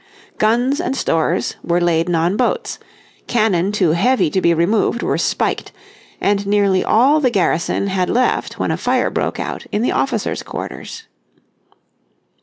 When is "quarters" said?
10.41-11.03